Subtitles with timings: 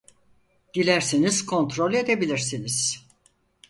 [0.73, 3.03] Dilerseniz kontrol edebilirsiniz